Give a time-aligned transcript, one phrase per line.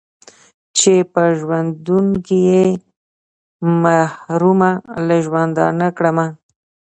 [0.77, 2.65] چې په ژوندون کښې يې
[3.83, 4.71] محرومه
[5.07, 6.27] له ژوندونه کړمه